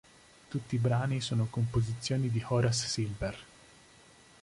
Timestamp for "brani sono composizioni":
0.79-2.31